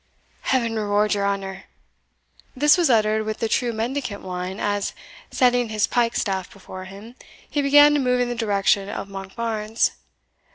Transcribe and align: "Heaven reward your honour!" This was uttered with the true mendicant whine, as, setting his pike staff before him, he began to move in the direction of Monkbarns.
"Heaven 0.41 0.77
reward 0.79 1.13
your 1.13 1.27
honour!" 1.27 1.65
This 2.55 2.75
was 2.75 2.89
uttered 2.89 3.23
with 3.23 3.37
the 3.37 3.47
true 3.47 3.71
mendicant 3.71 4.23
whine, 4.23 4.59
as, 4.59 4.93
setting 5.29 5.69
his 5.69 5.85
pike 5.85 6.15
staff 6.15 6.51
before 6.51 6.85
him, 6.85 7.13
he 7.47 7.61
began 7.61 7.93
to 7.93 7.99
move 7.99 8.19
in 8.19 8.27
the 8.27 8.33
direction 8.33 8.89
of 8.89 9.07
Monkbarns. 9.09 9.91